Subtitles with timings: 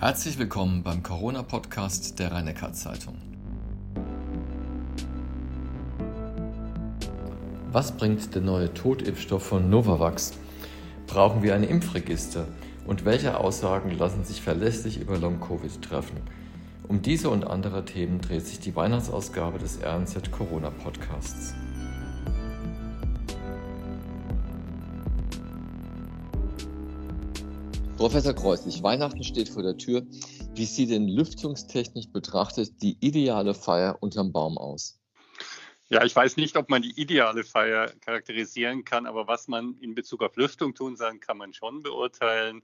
[0.00, 3.16] Herzlich willkommen beim Corona-Podcast der rhein zeitung
[7.72, 10.34] Was bringt der neue Totimpfstoff von Novavax?
[11.08, 12.46] Brauchen wir ein Impfregister?
[12.86, 16.18] Und welche Aussagen lassen sich verlässlich über Long-Covid treffen?
[16.86, 21.54] Um diese und andere Themen dreht sich die Weihnachtsausgabe des RNZ Corona Podcasts.
[27.98, 30.06] Professor Kreuzlich, Weihnachten steht vor der Tür.
[30.54, 35.00] Wie sieht denn lüftungstechnisch betrachtet die ideale Feier unterm Baum aus?
[35.88, 39.96] Ja, ich weiß nicht, ob man die ideale Feier charakterisieren kann, aber was man in
[39.96, 42.62] Bezug auf Lüftung tun kann, kann man schon beurteilen.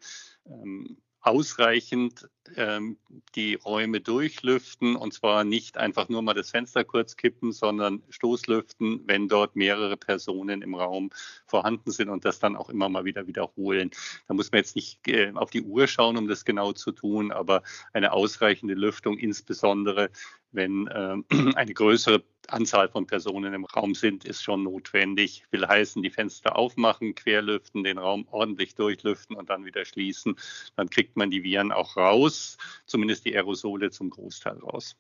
[1.25, 2.99] Ausreichend ähm,
[3.35, 9.05] die Räume durchlüften und zwar nicht einfach nur mal das Fenster kurz kippen, sondern Stoßlüften,
[9.07, 11.09] wenn dort mehrere Personen im Raum
[11.47, 13.91] vorhanden sind und das dann auch immer mal wieder wiederholen.
[14.29, 17.33] Da muss man jetzt nicht äh, auf die Uhr schauen, um das genau zu tun,
[17.33, 17.63] aber
[17.95, 20.11] eine ausreichende Lüftung, insbesondere
[20.53, 21.17] wenn äh,
[21.57, 25.45] eine größere Anzahl von Personen im Raum sind, ist schon notwendig.
[25.51, 30.37] Will heißen, die Fenster aufmachen, querlüften, den Raum ordentlich durchlüften und dann wieder schließen.
[30.77, 34.97] Dann kriegt man die Viren auch raus, zumindest die Aerosole zum Großteil raus.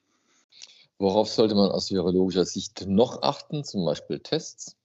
[0.98, 4.76] Worauf sollte man aus virologischer Sicht noch achten, zum Beispiel Tests?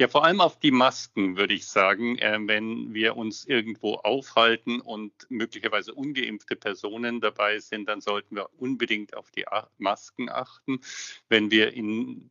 [0.00, 2.18] Ja, vor allem auf die Masken, würde ich sagen.
[2.18, 8.48] Äh, wenn wir uns irgendwo aufhalten und möglicherweise ungeimpfte Personen dabei sind, dann sollten wir
[8.60, 9.44] unbedingt auf die
[9.78, 10.80] Masken achten.
[11.28, 12.30] Wenn wir in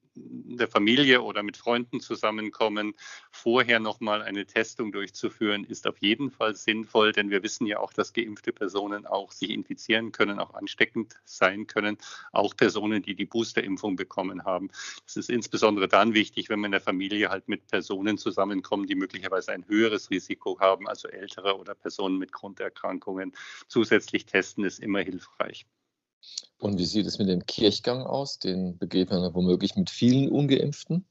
[0.58, 2.94] der Familie oder mit Freunden zusammenkommen,
[3.32, 7.94] vorher nochmal eine Testung durchzuführen, ist auf jeden Fall sinnvoll, denn wir wissen ja auch,
[7.94, 11.98] dass geimpfte Personen auch sich infizieren können, auch ansteckend sein können,
[12.32, 14.70] auch Personen, die die Boosterimpfung bekommen haben.
[15.06, 18.96] Das ist insbesondere dann wichtig, wenn man in der Familie halt mit Personen zusammenkommt, die
[18.96, 23.34] möglicherweise ein höheres Risiko haben, also ältere oder Personen mit Grunderkrankungen.
[23.68, 25.66] Zusätzlich testen ist immer hilfreich.
[26.60, 28.40] Und wie sieht es mit dem Kirchgang aus?
[28.40, 31.06] Den begeht man womöglich mit vielen Ungeimpften?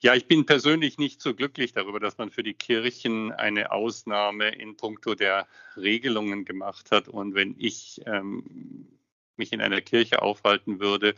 [0.00, 4.50] Ja, ich bin persönlich nicht so glücklich darüber, dass man für die Kirchen eine Ausnahme
[4.50, 5.46] in puncto der
[5.76, 7.08] Regelungen gemacht hat.
[7.08, 8.88] Und wenn ich ähm,
[9.36, 11.14] mich in einer Kirche aufhalten würde,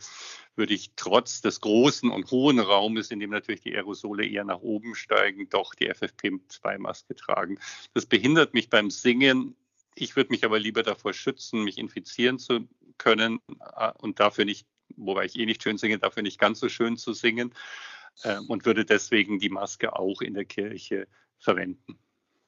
[0.55, 4.61] würde ich trotz des großen und hohen Raumes, in dem natürlich die Aerosole eher nach
[4.61, 7.59] oben steigen, doch die FFP2-Maske tragen.
[7.93, 9.55] Das behindert mich beim Singen
[9.97, 13.39] ich würde mich aber lieber davor schützen, mich infizieren zu können
[13.75, 16.97] äh, und dafür nicht, wobei ich eh nicht schön singe, dafür nicht ganz so schön
[16.97, 17.53] zu singen
[18.23, 21.07] äh, und würde deswegen die Maske auch in der Kirche
[21.39, 21.99] verwenden.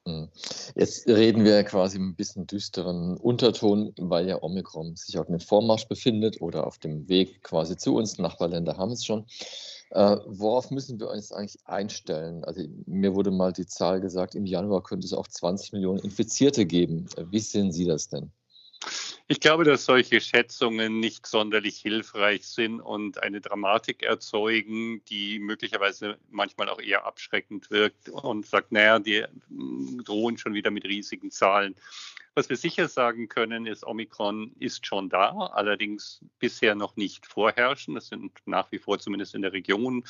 [0.06, 0.28] Hm.
[0.74, 5.86] Jetzt reden wir quasi ein bisschen düsteren Unterton, weil ja Omikron sich auf dem Vormarsch
[5.86, 8.18] befindet oder auf dem Weg quasi zu uns.
[8.18, 9.26] Nachbarländer haben es schon.
[9.90, 12.44] Äh, worauf müssen wir uns eigentlich einstellen?
[12.44, 16.64] Also mir wurde mal die Zahl gesagt, im Januar könnte es auch 20 Millionen Infizierte
[16.64, 17.06] geben.
[17.30, 18.30] Wie sehen Sie das denn?
[19.32, 26.18] Ich glaube, dass solche Schätzungen nicht sonderlich hilfreich sind und eine Dramatik erzeugen, die möglicherweise
[26.30, 31.30] manchmal auch eher abschreckend wirkt und sagt, naja, die hm, drohen schon wieder mit riesigen
[31.30, 31.76] Zahlen.
[32.34, 37.96] Was wir sicher sagen können, ist, Omikron ist schon da, allerdings bisher noch nicht vorherrschend.
[37.96, 40.02] Das sind nach wie vor zumindest in der Region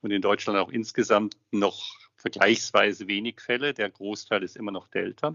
[0.00, 3.74] und in Deutschland auch insgesamt noch vergleichsweise wenig Fälle.
[3.74, 5.34] Der Großteil ist immer noch Delta.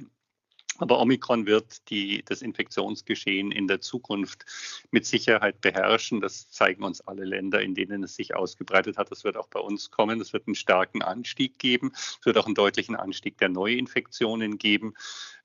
[0.79, 4.45] Aber Omikron wird die, das Infektionsgeschehen in der Zukunft
[4.91, 6.21] mit Sicherheit beherrschen.
[6.21, 9.11] Das zeigen uns alle Länder, in denen es sich ausgebreitet hat.
[9.11, 10.21] Das wird auch bei uns kommen.
[10.21, 11.91] Es wird einen starken Anstieg geben.
[11.93, 14.93] Es wird auch einen deutlichen Anstieg der Neuinfektionen geben.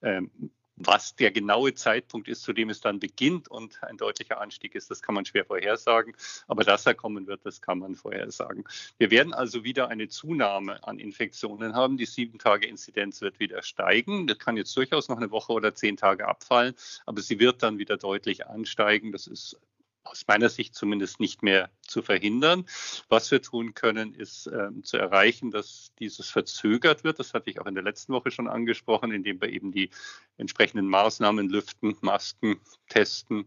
[0.03, 0.31] Ähm,
[0.77, 4.91] was der genaue Zeitpunkt ist, zu dem es dann beginnt und ein deutlicher Anstieg ist,
[4.91, 6.15] das kann man schwer vorhersagen.
[6.47, 8.65] Aber dass er kommen wird, das kann man vorhersagen.
[8.99, 11.97] Wir werden also wieder eine Zunahme an Infektionen haben.
[11.97, 14.27] Die Sieben-Tage-Inzidenz wird wieder steigen.
[14.27, 16.75] Das kann jetzt durchaus noch eine Woche oder zehn Tage abfallen,
[17.07, 19.13] aber sie wird dann wieder deutlich ansteigen.
[19.13, 19.59] Das ist
[20.05, 22.67] aus meiner Sicht zumindest nicht mehr zu verhindern.
[23.09, 27.19] Was wir tun können, ist ähm, zu erreichen, dass dieses verzögert wird.
[27.19, 29.91] Das hatte ich auch in der letzten Woche schon angesprochen, indem wir eben die
[30.37, 33.47] entsprechenden Maßnahmen lüften, Masken testen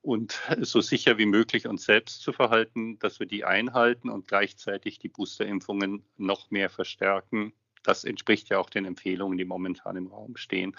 [0.00, 4.98] und so sicher wie möglich uns selbst zu verhalten, dass wir die einhalten und gleichzeitig
[4.98, 7.52] die Boosterimpfungen noch mehr verstärken,
[7.82, 10.76] das entspricht ja auch den Empfehlungen, die momentan im Raum stehen.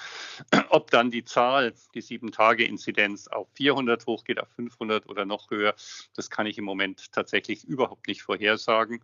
[0.69, 5.75] Ob dann die Zahl, die Sieben-Tage-Inzidenz auf 400 hochgeht, auf 500 oder noch höher,
[6.15, 9.03] das kann ich im Moment tatsächlich überhaupt nicht vorhersagen.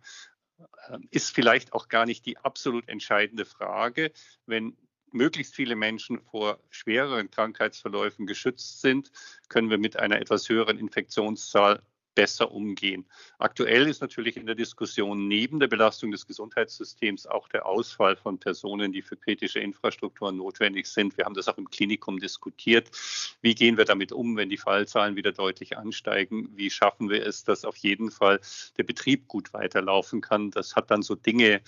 [0.88, 4.12] Ähm, ist vielleicht auch gar nicht die absolut entscheidende Frage.
[4.46, 4.76] Wenn
[5.12, 9.10] möglichst viele Menschen vor schwereren Krankheitsverläufen geschützt sind,
[9.48, 11.82] können wir mit einer etwas höheren Infektionszahl
[12.16, 13.06] besser umgehen.
[13.38, 18.40] Aktuell ist natürlich in der Diskussion neben der Belastung des Gesundheitssystems auch der Ausfall von
[18.40, 21.16] Personen, die für kritische Infrastrukturen notwendig sind.
[21.16, 22.90] Wir haben das auch im Klinikum diskutiert.
[23.42, 26.50] Wie gehen wir damit um, wenn die Fallzahlen wieder deutlich ansteigen?
[26.56, 28.40] Wie schaffen wir es, dass auf jeden Fall
[28.78, 30.50] der Betrieb gut weiterlaufen kann?
[30.50, 31.60] Das hat dann so Dinge,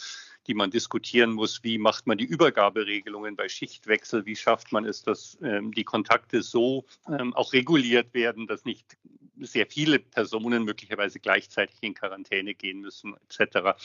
[0.48, 1.62] die man diskutieren muss.
[1.62, 4.24] Wie macht man die Übergaberegelungen bei Schichtwechsel?
[4.24, 8.96] Wie schafft man es, dass ähm, die Kontakte so ähm, auch reguliert werden, dass nicht
[9.40, 13.78] sehr viele Personen möglicherweise gleichzeitig in Quarantäne gehen müssen, etc.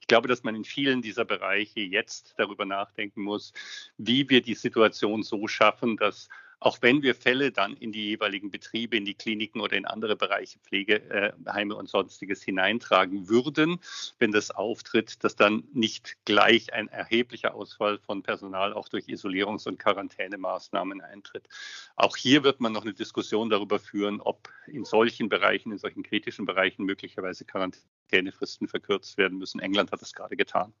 [0.00, 3.52] Ich glaube, dass man in vielen dieser Bereiche jetzt darüber nachdenken muss,
[3.96, 6.28] wie wir die Situation so schaffen, dass
[6.60, 10.16] auch wenn wir Fälle dann in die jeweiligen Betriebe, in die Kliniken oder in andere
[10.16, 13.80] Bereiche, Pflegeheime und sonstiges hineintragen würden,
[14.18, 19.68] wenn das auftritt, dass dann nicht gleich ein erheblicher Ausfall von Personal auch durch Isolierungs-
[19.68, 21.48] und Quarantänemaßnahmen eintritt.
[21.96, 26.02] Auch hier wird man noch eine Diskussion darüber führen, ob in solchen Bereichen, in solchen
[26.02, 29.60] kritischen Bereichen möglicherweise Quarantänefristen verkürzt werden müssen.
[29.60, 30.72] England hat das gerade getan.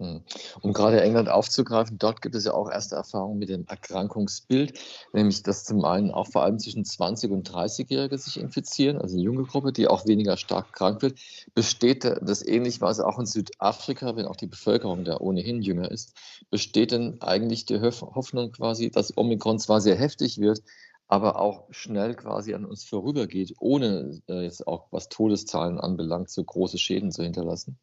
[0.00, 0.22] Hm.
[0.60, 4.76] Um gerade England aufzugreifen, dort gibt es ja auch erste Erfahrungen mit dem Erkrankungsbild,
[5.12, 9.22] nämlich dass zum einen auch vor allem zwischen 20 und 30-Jährige sich infizieren, also eine
[9.22, 11.20] junge Gruppe, die auch weniger stark krank wird.
[11.54, 16.16] Besteht das ähnlichweise auch in Südafrika, wenn auch die Bevölkerung da ohnehin jünger ist,
[16.50, 20.60] besteht denn eigentlich die Hoffnung quasi, dass Omikron zwar sehr heftig wird,
[21.06, 26.42] aber auch schnell quasi an uns vorübergeht, ohne äh, jetzt auch was Todeszahlen anbelangt, so
[26.42, 27.78] große Schäden zu hinterlassen?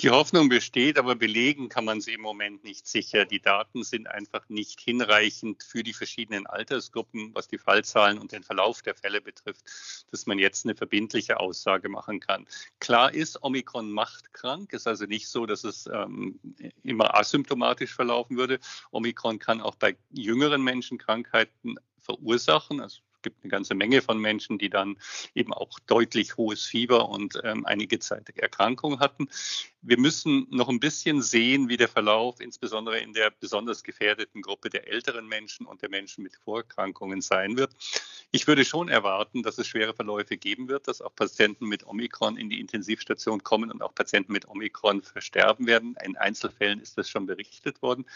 [0.00, 3.24] Die Hoffnung besteht, aber belegen kann man sie im Moment nicht sicher.
[3.24, 8.42] Die Daten sind einfach nicht hinreichend für die verschiedenen Altersgruppen, was die Fallzahlen und den
[8.42, 9.64] Verlauf der Fälle betrifft,
[10.10, 12.46] dass man jetzt eine verbindliche Aussage machen kann.
[12.80, 14.72] Klar ist, Omikron macht krank.
[14.72, 16.40] Es ist also nicht so, dass es ähm,
[16.82, 18.58] immer asymptomatisch verlaufen würde.
[18.90, 22.80] Omikron kann auch bei jüngeren Menschen Krankheiten verursachen.
[22.80, 24.96] Also gibt eine ganze Menge von Menschen, die dann
[25.34, 29.28] eben auch deutlich hohes Fieber und ähm, einige Zeit Erkrankung hatten.
[29.80, 34.70] Wir müssen noch ein bisschen sehen, wie der Verlauf insbesondere in der besonders gefährdeten Gruppe
[34.70, 37.72] der älteren Menschen und der Menschen mit Vorerkrankungen sein wird.
[38.30, 42.36] Ich würde schon erwarten, dass es schwere Verläufe geben wird, dass auch Patienten mit Omikron
[42.36, 45.96] in die Intensivstation kommen und auch Patienten mit Omikron versterben werden.
[46.04, 48.06] In Einzelfällen ist das schon berichtet worden.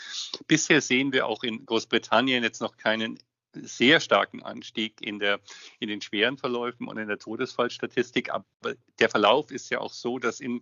[0.47, 3.19] Bisher sehen wir auch in Großbritannien jetzt noch keinen
[3.63, 5.41] sehr starken Anstieg in, der,
[5.79, 8.31] in den schweren Verläufen und in der Todesfallstatistik.
[8.31, 8.45] Aber
[8.99, 10.61] der Verlauf ist ja auch so, dass in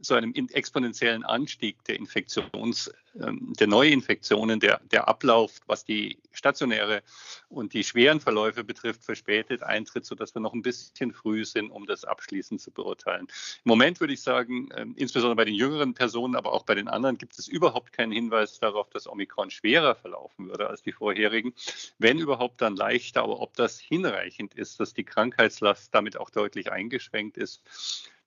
[0.00, 7.02] so einem exponentiellen Anstieg der Infektions, ähm, der Neuinfektionen, der, der Ablauf, was die stationäre
[7.48, 11.86] und die schweren Verläufe betrifft, verspätet eintritt, sodass wir noch ein bisschen früh sind, um
[11.86, 13.26] das abschließend zu beurteilen.
[13.64, 16.88] Im Moment würde ich sagen, ähm, insbesondere bei den jüngeren Personen, aber auch bei den
[16.88, 21.54] anderen, gibt es überhaupt keinen Hinweis darauf, dass Omikron schwerer verlaufen würde als die vorherigen.
[21.98, 23.22] Wenn überhaupt, dann leichter.
[23.22, 27.62] Aber ob das hinreichend ist, dass die Krankheitslast damit auch deutlich eingeschränkt ist,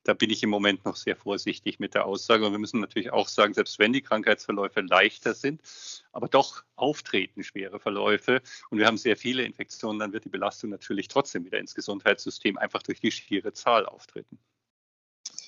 [0.07, 2.45] da bin ich im Moment noch sehr vorsichtig mit der Aussage.
[2.45, 5.61] Und wir müssen natürlich auch sagen, selbst wenn die Krankheitsverläufe leichter sind,
[6.13, 10.69] aber doch auftreten schwere Verläufe und wir haben sehr viele Infektionen, dann wird die Belastung
[10.69, 14.39] natürlich trotzdem wieder ins Gesundheitssystem einfach durch die schiere Zahl auftreten.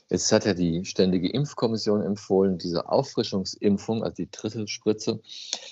[0.10, 5.22] Jetzt hat ja die Ständige Impfkommission empfohlen, diese Auffrischungsimpfung, also die dritte Spritze,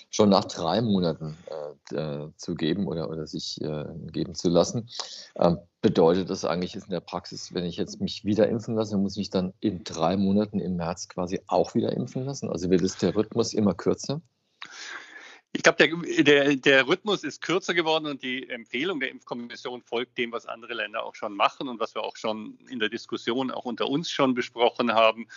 [0.09, 4.89] schon nach drei Monaten äh, äh, zu geben oder, oder sich äh, geben zu lassen.
[5.35, 9.13] Ähm, bedeutet das eigentlich in der Praxis, wenn ich jetzt mich wieder impfen lasse, muss
[9.13, 12.49] ich mich dann in drei Monaten im März quasi auch wieder impfen lassen?
[12.49, 14.21] Also wird es der Rhythmus immer kürzer?
[15.53, 20.17] Ich glaube, der, der, der, Rhythmus ist kürzer geworden und die Empfehlung der Impfkommission folgt
[20.17, 23.49] dem, was andere Länder auch schon machen und was wir auch schon in der Diskussion
[23.49, 25.27] auch unter uns schon besprochen haben.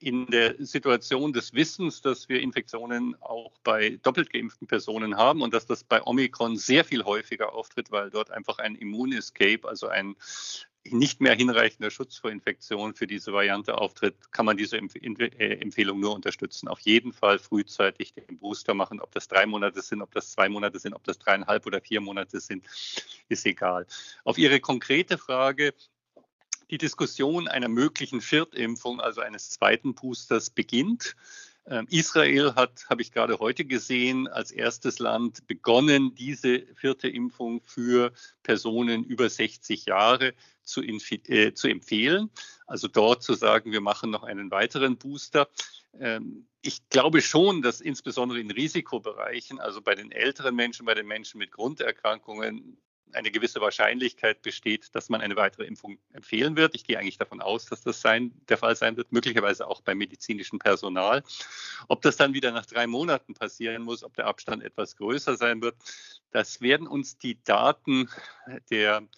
[0.00, 5.52] In der Situation des Wissens, dass wir Infektionen auch bei doppelt geimpften Personen haben und
[5.54, 10.16] dass das bei Omikron sehr viel häufiger auftritt, weil dort einfach ein Immunescape, also ein
[10.92, 16.00] nicht mehr hinreichender Schutz vor Infektionen für diese Variante auftritt, kann man diese äh, Empfehlung
[16.00, 16.68] nur unterstützen.
[16.68, 19.00] Auf jeden Fall frühzeitig den Booster machen.
[19.00, 22.00] Ob das drei Monate sind, ob das zwei Monate sind, ob das dreieinhalb oder vier
[22.00, 22.64] Monate sind,
[23.28, 23.86] ist egal.
[24.24, 25.74] Auf Ihre konkrete Frage,
[26.70, 31.16] die Diskussion einer möglichen Viertimpfung, also eines zweiten Boosters, beginnt.
[31.66, 37.62] Ähm, Israel hat, habe ich gerade heute gesehen, als erstes Land begonnen, diese vierte Impfung
[37.62, 40.34] für Personen über 60 Jahre
[40.68, 42.30] zu, äh, zu empfehlen.
[42.66, 45.48] Also dort zu sagen, wir machen noch einen weiteren Booster.
[45.98, 51.06] Ähm, ich glaube schon, dass insbesondere in Risikobereichen, also bei den älteren Menschen, bei den
[51.06, 52.78] Menschen mit Grunderkrankungen,
[53.12, 56.74] eine gewisse Wahrscheinlichkeit besteht, dass man eine weitere Impfung empfehlen wird.
[56.74, 59.98] Ich gehe eigentlich davon aus, dass das sein, der Fall sein wird, möglicherweise auch beim
[59.98, 61.22] medizinischen Personal.
[61.88, 65.62] Ob das dann wieder nach drei Monaten passieren muss, ob der Abstand etwas größer sein
[65.62, 65.76] wird,
[66.30, 68.10] das werden uns die Daten
[68.70, 69.08] der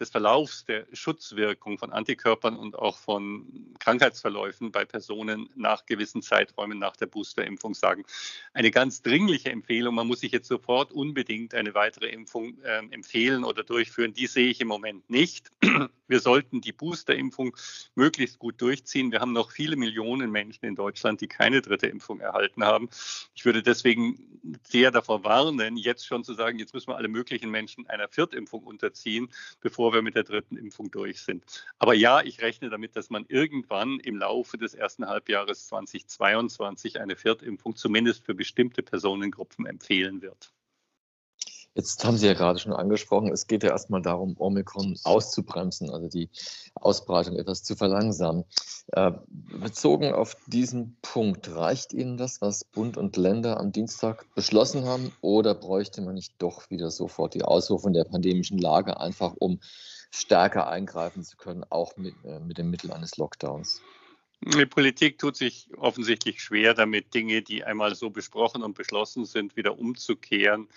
[0.00, 6.78] des Verlaufs der Schutzwirkung von Antikörpern und auch von Krankheitsverläufen bei Personen nach gewissen Zeiträumen
[6.78, 8.04] nach der Boosterimpfung sagen.
[8.52, 13.44] Eine ganz dringliche Empfehlung, man muss sich jetzt sofort unbedingt eine weitere Impfung äh, empfehlen
[13.44, 15.50] oder durchführen, die sehe ich im Moment nicht.
[16.08, 17.56] Wir sollten die Boosterimpfung
[17.94, 19.12] möglichst gut durchziehen.
[19.12, 22.88] Wir haben noch viele Millionen Menschen in Deutschland, die keine dritte Impfung erhalten haben.
[23.34, 27.50] Ich würde deswegen sehr davor warnen, jetzt schon zu sagen, jetzt müssen wir alle möglichen
[27.50, 29.28] Menschen einer Viertimpfung unterziehen,
[29.60, 31.44] bevor wir mit der dritten Impfung durch sind.
[31.78, 37.16] Aber ja, ich rechne damit, dass man irgendwann im Laufe des ersten Halbjahres 2022 eine
[37.16, 40.52] Viertimpfung zumindest für bestimmte Personengruppen empfehlen wird.
[41.78, 46.08] Jetzt haben Sie ja gerade schon angesprochen, es geht ja erstmal darum, Omikron auszubremsen, also
[46.08, 46.28] die
[46.74, 48.44] Ausbreitung etwas zu verlangsamen.
[48.88, 49.12] Äh,
[49.60, 55.12] bezogen auf diesen Punkt, reicht Ihnen das, was Bund und Länder am Dienstag beschlossen haben,
[55.20, 59.60] oder bräuchte man nicht doch wieder sofort die Ausrufung der pandemischen Lage, einfach um
[60.10, 63.80] stärker eingreifen zu können, auch mit, äh, mit dem Mittel eines Lockdowns?
[64.40, 69.56] Die Politik tut sich offensichtlich schwer damit, Dinge, die einmal so besprochen und beschlossen sind,
[69.56, 70.68] wieder umzukehren.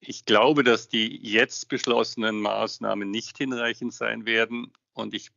[0.00, 4.72] Ich glaube, dass die jetzt beschlossenen Maßnahmen nicht hinreichend sein werden.
[4.92, 5.30] Und ich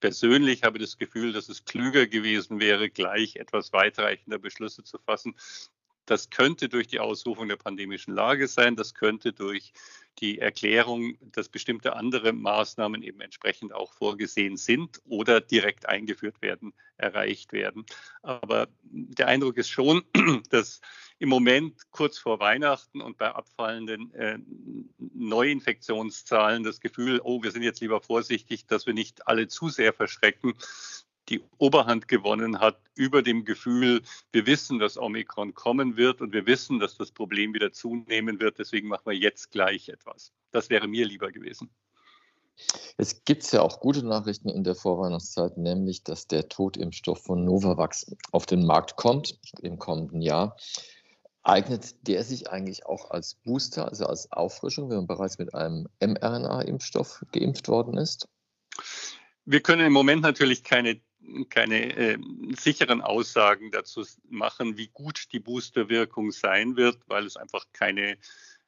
[0.00, 5.36] persönlich habe das Gefühl, dass es klüger gewesen wäre, gleich etwas weitreichender Beschlüsse zu fassen.
[6.08, 8.76] Das könnte durch die Ausrufung der pandemischen Lage sein.
[8.76, 9.72] Das könnte durch
[10.20, 16.72] die Erklärung, dass bestimmte andere Maßnahmen eben entsprechend auch vorgesehen sind oder direkt eingeführt werden,
[16.96, 17.84] erreicht werden.
[18.22, 20.02] Aber der Eindruck ist schon,
[20.50, 20.80] dass
[21.18, 24.38] im Moment kurz vor Weihnachten und bei abfallenden äh,
[24.98, 29.92] Neuinfektionszahlen das Gefühl, oh, wir sind jetzt lieber vorsichtig, dass wir nicht alle zu sehr
[29.92, 30.54] verschrecken,
[31.28, 36.46] die Oberhand gewonnen hat über dem Gefühl, wir wissen, dass Omikron kommen wird und wir
[36.46, 38.58] wissen, dass das Problem wieder zunehmen wird.
[38.58, 40.32] Deswegen machen wir jetzt gleich etwas.
[40.50, 41.70] Das wäre mir lieber gewesen.
[42.96, 48.16] Es gibt ja auch gute Nachrichten in der Vorweihnachtszeit, nämlich, dass der Totimpfstoff von Novavax
[48.32, 50.56] auf den Markt kommt im kommenden Jahr.
[51.44, 55.88] Eignet der sich eigentlich auch als Booster, also als Auffrischung, wenn man bereits mit einem
[56.00, 58.28] mRNA-Impfstoff geimpft worden ist?
[59.44, 61.00] Wir können im Moment natürlich keine
[61.50, 62.18] keine äh,
[62.58, 68.18] sicheren Aussagen dazu machen, wie gut die Boosterwirkung sein wird, weil es einfach keine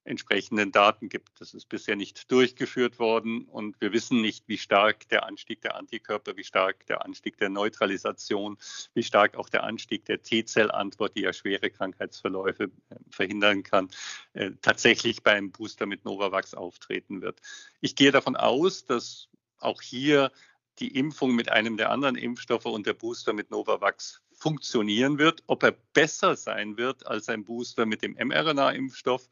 [0.04, 1.40] entsprechenden Daten gibt.
[1.40, 5.76] Das ist bisher nicht durchgeführt worden und wir wissen nicht, wie stark der Anstieg der
[5.76, 8.56] Antikörper, wie stark der Anstieg der Neutralisation,
[8.94, 12.68] wie stark auch der Anstieg der T-Zellantwort, die ja schwere Krankheitsverläufe äh,
[13.10, 13.90] verhindern kann,
[14.32, 17.40] äh, tatsächlich beim Booster mit Novavax auftreten wird.
[17.80, 20.32] Ich gehe davon aus, dass auch hier
[20.80, 25.42] die Impfung mit einem der anderen Impfstoffe und der Booster mit Novavax funktionieren wird.
[25.46, 29.28] Ob er besser sein wird als ein Booster mit dem mRNA-Impfstoff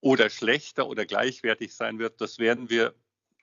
[0.00, 2.94] oder schlechter oder gleichwertig sein wird, das werden wir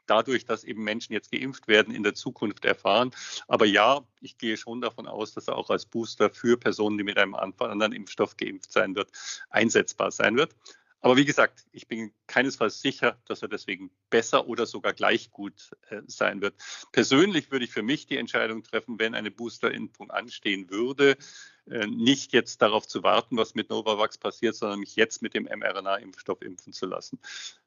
[0.05, 3.11] dadurch, dass eben Menschen jetzt geimpft werden, in der Zukunft erfahren.
[3.47, 7.03] Aber ja, ich gehe schon davon aus, dass er auch als Booster für Personen, die
[7.03, 9.11] mit einem anderen Impfstoff geimpft sein wird,
[9.49, 10.55] einsetzbar sein wird.
[11.03, 15.71] Aber wie gesagt, ich bin keinesfalls sicher, dass er deswegen besser oder sogar gleich gut
[15.89, 16.55] äh, sein wird.
[16.93, 21.17] Persönlich würde ich für mich die Entscheidung treffen, wenn eine Boosterimpfung anstehen würde,
[21.69, 25.43] äh, nicht jetzt darauf zu warten, was mit Novavax passiert, sondern mich jetzt mit dem
[25.43, 27.19] mRNA-Impfstoff impfen zu lassen.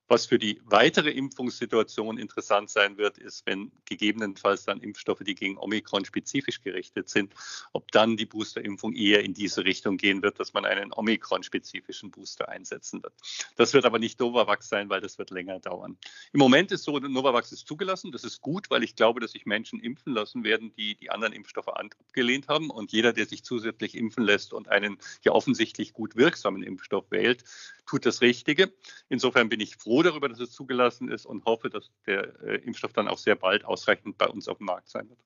[0.09, 5.59] Was für die weitere Impfungssituation interessant sein wird, ist, wenn gegebenenfalls dann Impfstoffe, die gegen
[5.59, 7.35] Omikron spezifisch gerichtet sind,
[7.73, 12.49] ob dann die Boosterimpfung eher in diese Richtung gehen wird, dass man einen Omikron-spezifischen Booster
[12.49, 13.15] einsetzen wird.
[13.57, 15.99] Das wird aber nicht Novavax sein, weil das wird länger dauern.
[16.33, 18.13] Im Moment ist so, Novavax ist zugelassen.
[18.13, 21.33] Das ist gut, weil ich glaube, dass sich Menschen impfen lassen werden, die die anderen
[21.33, 22.71] Impfstoffe abgelehnt haben.
[22.71, 27.43] Und jeder, der sich zusätzlich impfen lässt und einen ja offensichtlich gut wirksamen Impfstoff wählt,
[27.87, 28.73] tut das Richtige.
[29.09, 32.93] Insofern bin ich froh darüber, dass es zugelassen ist und hoffe, dass der äh, Impfstoff
[32.93, 35.19] dann auch sehr bald ausreichend bei uns auf dem Markt sein wird.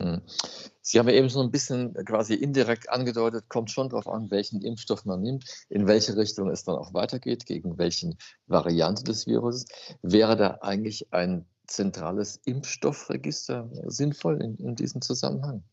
[0.00, 0.22] Hm.
[0.80, 4.62] Sie haben ja eben so ein bisschen quasi indirekt angedeutet, kommt schon darauf an, welchen
[4.62, 9.66] Impfstoff man nimmt, in welche Richtung es dann auch weitergeht, gegen welchen Variante des Virus.
[10.02, 15.64] Wäre da eigentlich ein zentrales Impfstoffregister sinnvoll in, in diesem Zusammenhang?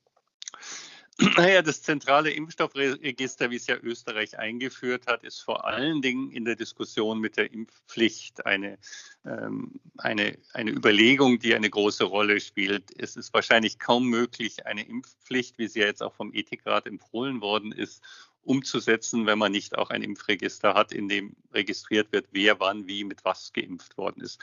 [1.38, 6.44] Naja, das zentrale Impfstoffregister, wie es ja Österreich eingeführt hat, ist vor allen Dingen in
[6.44, 8.78] der Diskussion mit der Impfpflicht eine,
[9.26, 12.92] ähm, eine, eine Überlegung, die eine große Rolle spielt.
[13.00, 17.40] Es ist wahrscheinlich kaum möglich, eine Impfpflicht, wie sie ja jetzt auch vom Ethikrat empfohlen
[17.40, 18.04] worden ist,
[18.42, 23.06] umzusetzen, wenn man nicht auch ein Impfregister hat, in dem registriert wird, wer wann wie
[23.06, 24.42] mit was geimpft worden ist.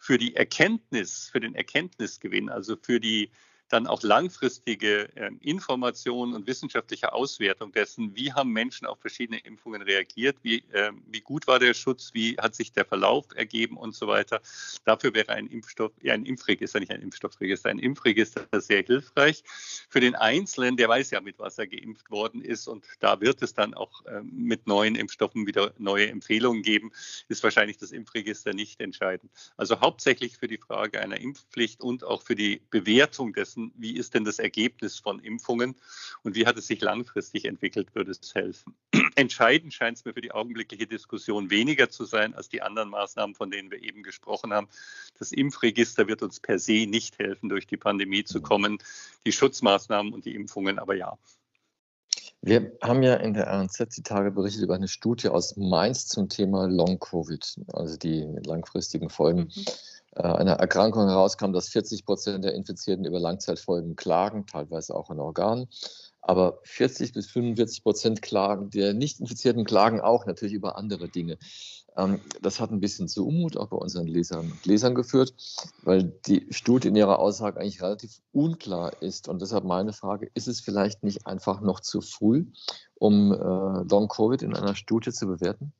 [0.00, 3.30] Für die Erkenntnis, für den Erkenntnisgewinn, also für die
[3.68, 9.82] dann auch langfristige äh, Informationen und wissenschaftliche Auswertung dessen, wie haben Menschen auf verschiedene Impfungen
[9.82, 13.94] reagiert, wie, äh, wie gut war der Schutz, wie hat sich der Verlauf ergeben und
[13.94, 14.40] so weiter.
[14.84, 19.42] Dafür wäre ein Impfstoff, ja, ein Impfregister, nicht ein Impfstoffregister, ein Impfregister sehr hilfreich.
[19.88, 23.42] Für den Einzelnen, der weiß ja, mit was er geimpft worden ist und da wird
[23.42, 26.92] es dann auch äh, mit neuen Impfstoffen wieder neue Empfehlungen geben,
[27.28, 29.30] ist wahrscheinlich das Impfregister nicht entscheidend.
[29.56, 34.14] Also hauptsächlich für die Frage einer Impfpflicht und auch für die Bewertung dessen, wie ist
[34.14, 35.74] denn das Ergebnis von Impfungen
[36.22, 38.74] und wie hat es sich langfristig entwickelt, würde es helfen.
[39.16, 43.34] Entscheidend scheint es mir für die augenblickliche Diskussion weniger zu sein als die anderen Maßnahmen,
[43.34, 44.68] von denen wir eben gesprochen haben.
[45.18, 48.78] Das Impfregister wird uns per se nicht helfen, durch die Pandemie zu kommen.
[49.24, 51.18] Die Schutzmaßnahmen und die Impfungen aber ja.
[52.42, 56.28] Wir haben ja in der RNZ die Tage berichtet über eine Studie aus Mainz zum
[56.28, 59.64] Thema Long-Covid, also die langfristigen Folgen mhm.
[60.16, 65.20] Äh, einer Erkrankung herauskam, dass 40 Prozent der Infizierten über Langzeitfolgen klagen, teilweise auch an
[65.20, 65.68] Organen.
[66.22, 71.38] Aber 40 bis 45 Prozent klagen, der Nicht-Infizierten klagen auch natürlich über andere Dinge.
[71.98, 75.34] Ähm, das hat ein bisschen zu Unmut auch bei unseren Lesern und Lesern geführt,
[75.82, 79.28] weil die Studie in ihrer Aussage eigentlich relativ unklar ist.
[79.28, 82.46] Und deshalb meine Frage, ist es vielleicht nicht einfach noch zu früh,
[82.94, 85.72] um äh, Long-Covid in einer Studie zu bewerten?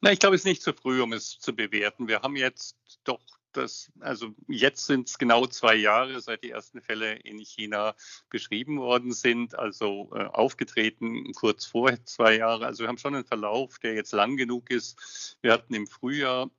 [0.00, 2.06] Na, ich glaube, es ist nicht zu früh, um es zu bewerten.
[2.06, 3.20] Wir haben jetzt doch
[3.52, 7.94] das, also jetzt sind es genau zwei Jahre, seit die ersten Fälle in China
[8.30, 12.62] beschrieben worden sind, also äh, aufgetreten kurz vor zwei Jahren.
[12.62, 15.36] Also wir haben schon einen Verlauf, der jetzt lang genug ist.
[15.40, 16.50] Wir hatten im Frühjahr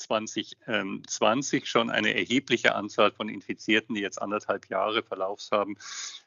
[0.00, 5.76] 2020 schon eine erhebliche Anzahl von Infizierten, die jetzt anderthalb Jahre Verlaufs haben.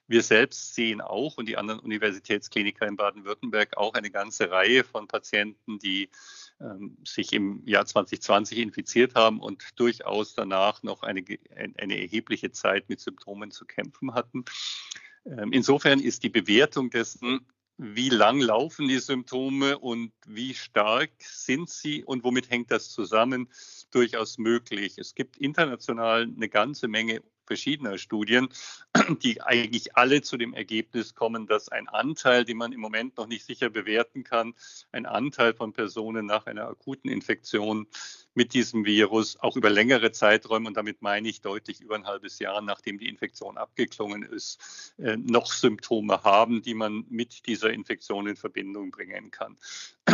[0.07, 5.07] Wir selbst sehen auch und die anderen Universitätskliniker in Baden-Württemberg auch eine ganze Reihe von
[5.07, 6.09] Patienten, die
[6.61, 11.23] ähm, sich im Jahr 2020 infiziert haben und durchaus danach noch eine,
[11.55, 14.45] eine erhebliche Zeit mit Symptomen zu kämpfen hatten.
[15.25, 17.45] Ähm, insofern ist die Bewertung dessen,
[17.77, 23.49] wie lang laufen die Symptome und wie stark sind sie und womit hängt das zusammen,
[23.91, 24.97] durchaus möglich.
[24.97, 28.49] Es gibt international eine ganze Menge verschiedener Studien,
[29.21, 33.27] die eigentlich alle zu dem Ergebnis kommen, dass ein Anteil, den man im Moment noch
[33.27, 34.53] nicht sicher bewerten kann,
[34.91, 37.87] ein Anteil von Personen nach einer akuten Infektion
[38.35, 42.39] mit diesem Virus auch über längere Zeiträume, und damit meine ich deutlich über ein halbes
[42.39, 48.27] Jahr, nachdem die Infektion abgeklungen ist, äh, noch Symptome haben, die man mit dieser Infektion
[48.27, 49.57] in Verbindung bringen kann.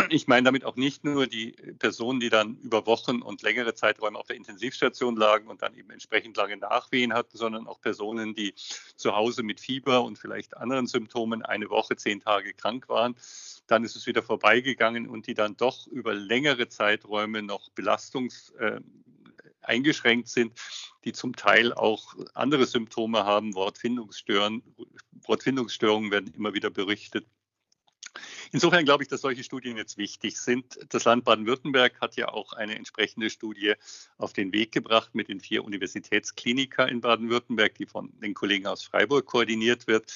[0.09, 4.19] Ich meine damit auch nicht nur die Personen, die dann über Wochen und längere Zeiträume
[4.19, 8.53] auf der Intensivstation lagen und dann eben entsprechend lange Nachwehen hatten, sondern auch Personen, die
[8.95, 13.15] zu Hause mit Fieber und vielleicht anderen Symptomen eine Woche, zehn Tage krank waren
[13.71, 18.79] dann ist es wieder vorbeigegangen und die dann doch über längere Zeiträume noch belastungs äh,
[19.61, 20.53] eingeschränkt sind,
[21.05, 23.53] die zum Teil auch andere Symptome haben.
[23.55, 24.63] Wortfindungsstörungen,
[25.25, 27.25] Wortfindungsstörungen werden immer wieder berichtet.
[28.51, 30.79] Insofern glaube ich, dass solche Studien jetzt wichtig sind.
[30.89, 33.73] Das Land Baden-Württemberg hat ja auch eine entsprechende Studie
[34.17, 38.83] auf den Weg gebracht mit den vier Universitätsklinika in Baden-Württemberg, die von den Kollegen aus
[38.83, 40.11] Freiburg koordiniert wird,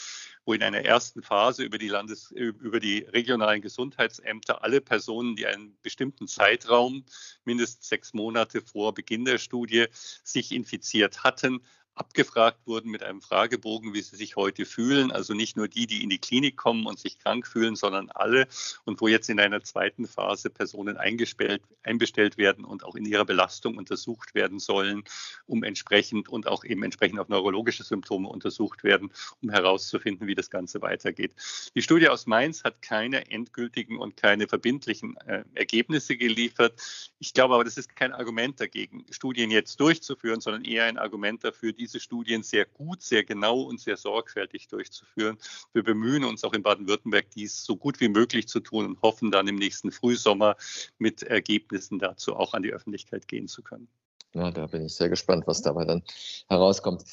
[0.45, 5.45] wo in einer ersten Phase über die, Landes-, über die regionalen Gesundheitsämter alle Personen, die
[5.45, 7.05] einen bestimmten Zeitraum,
[7.45, 9.85] mindestens sechs Monate vor Beginn der Studie,
[10.23, 11.61] sich infiziert hatten,
[11.95, 15.11] abgefragt wurden mit einem Fragebogen, wie sie sich heute fühlen.
[15.11, 18.47] Also nicht nur die, die in die Klinik kommen und sich krank fühlen, sondern alle.
[18.85, 23.77] Und wo jetzt in einer zweiten Phase Personen einbestellt werden und auch in ihrer Belastung
[23.77, 25.03] untersucht werden sollen,
[25.45, 30.49] um entsprechend und auch eben entsprechend auf neurologische Symptome untersucht werden, um herauszufinden, wie das
[30.49, 31.33] Ganze weitergeht.
[31.75, 36.81] Die Studie aus Mainz hat keine endgültigen und keine verbindlichen äh, Ergebnisse geliefert.
[37.19, 41.43] Ich glaube aber, das ist kein Argument dagegen, Studien jetzt durchzuführen, sondern eher ein Argument
[41.43, 45.37] dafür, die diese Studien sehr gut, sehr genau und sehr sorgfältig durchzuführen.
[45.73, 49.31] Wir bemühen uns auch in Baden-Württemberg, dies so gut wie möglich zu tun und hoffen
[49.31, 50.55] dann im nächsten Frühsommer
[50.97, 53.89] mit Ergebnissen dazu auch an die Öffentlichkeit gehen zu können.
[54.33, 56.03] Ja, da bin ich sehr gespannt, was dabei dann
[56.47, 57.03] herauskommt.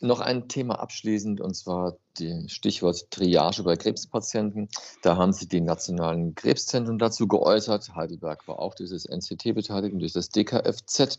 [0.00, 4.68] Noch ein Thema abschließend, und zwar die Stichwort Triage bei Krebspatienten.
[5.02, 7.94] Da haben sich die nationalen Krebszentren dazu geäußert.
[7.94, 11.18] Heidelberg war auch dieses NCT beteiligt und durch das DKFZ.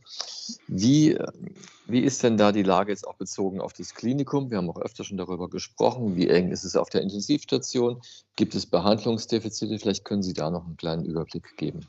[0.67, 1.17] Wie,
[1.86, 4.50] wie ist denn da die Lage jetzt auch bezogen auf das Klinikum?
[4.50, 6.15] Wir haben auch öfter schon darüber gesprochen.
[6.15, 8.02] Wie eng ist es auf der Intensivstation?
[8.36, 9.78] Gibt es Behandlungsdefizite?
[9.78, 11.88] Vielleicht können Sie da noch einen kleinen Überblick geben.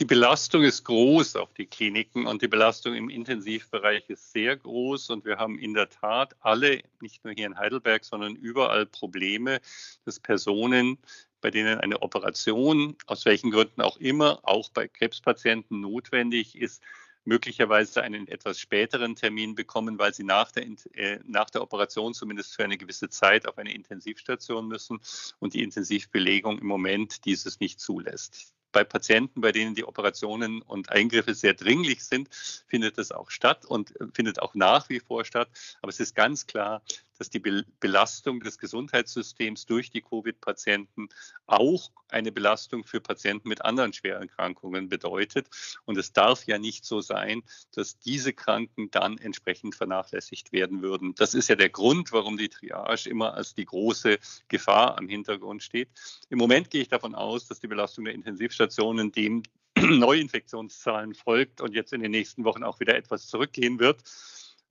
[0.00, 5.10] Die Belastung ist groß auf die Kliniken und die Belastung im Intensivbereich ist sehr groß.
[5.10, 9.60] Und wir haben in der Tat alle, nicht nur hier in Heidelberg, sondern überall Probleme,
[10.04, 10.98] dass Personen,
[11.40, 16.82] bei denen eine Operation, aus welchen Gründen auch immer, auch bei Krebspatienten notwendig ist,
[17.22, 22.56] möglicherweise einen etwas späteren Termin bekommen, weil sie nach der, äh, nach der Operation zumindest
[22.56, 24.98] für eine gewisse Zeit auf eine Intensivstation müssen
[25.38, 30.90] und die Intensivbelegung im Moment dieses nicht zulässt bei Patienten, bei denen die Operationen und
[30.90, 32.28] Eingriffe sehr dringlich sind,
[32.66, 35.48] findet das auch statt und äh, findet auch nach wie vor statt.
[35.80, 36.82] Aber es ist ganz klar,
[37.18, 37.40] dass die
[37.80, 41.08] Belastung des Gesundheitssystems durch die Covid-Patienten
[41.46, 45.48] auch eine Belastung für Patienten mit anderen Schwererkrankungen bedeutet.
[45.84, 51.14] Und es darf ja nicht so sein, dass diese Kranken dann entsprechend vernachlässigt werden würden.
[51.14, 55.62] Das ist ja der Grund, warum die Triage immer als die große Gefahr am Hintergrund
[55.62, 55.88] steht.
[56.28, 59.42] Im Moment gehe ich davon aus, dass die Belastung der Intensivstationen dem
[59.76, 64.02] Neuinfektionszahlen folgt und jetzt in den nächsten Wochen auch wieder etwas zurückgehen wird.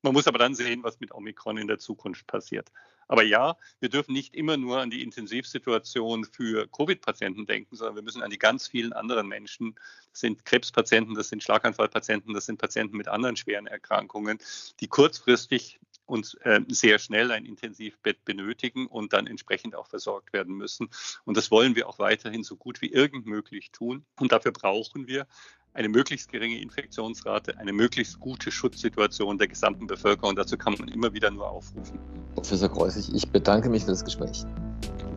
[0.03, 2.71] Man muss aber dann sehen, was mit Omikron in der Zukunft passiert.
[3.07, 8.03] Aber ja, wir dürfen nicht immer nur an die Intensivsituation für Covid-Patienten denken, sondern wir
[8.03, 9.75] müssen an die ganz vielen anderen Menschen.
[10.11, 14.39] Das sind Krebspatienten, das sind Schlaganfallpatienten, das sind Patienten mit anderen schweren Erkrankungen,
[14.79, 20.55] die kurzfristig und äh, sehr schnell ein Intensivbett benötigen und dann entsprechend auch versorgt werden
[20.55, 20.89] müssen.
[21.25, 24.05] Und das wollen wir auch weiterhin so gut wie irgend möglich tun.
[24.19, 25.27] Und dafür brauchen wir
[25.73, 30.35] eine möglichst geringe Infektionsrate, eine möglichst gute Schutzsituation der gesamten Bevölkerung.
[30.35, 31.99] Dazu kann man immer wieder nur aufrufen.
[32.35, 34.43] Professor Kreuzig, ich bedanke mich für das Gespräch.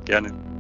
[0.05, 0.56] Gerne.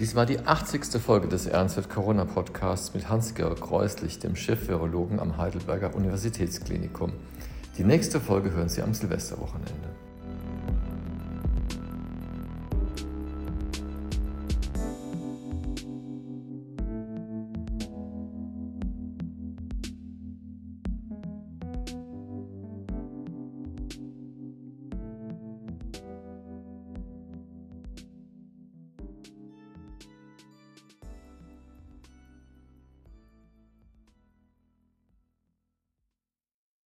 [0.00, 0.98] Dies war die 80.
[0.98, 7.12] Folge des Ernstwirt Corona Podcasts mit Hans-Georg Kreuslich, dem Chef-Virologen am Heidelberger Universitätsklinikum.
[7.76, 9.89] Die nächste Folge hören Sie am Silvesterwochenende.